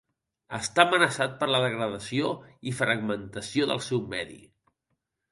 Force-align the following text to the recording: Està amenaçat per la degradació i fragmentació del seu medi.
Està 0.57 0.83
amenaçat 0.87 1.33
per 1.41 1.49
la 1.49 1.59
degradació 1.65 2.31
i 2.71 2.73
fragmentació 2.79 3.67
del 3.73 3.83
seu 3.89 4.01
medi. 4.15 4.39